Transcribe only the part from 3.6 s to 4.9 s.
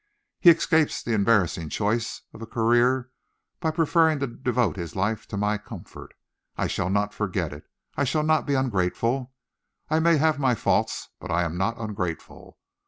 preferring to devote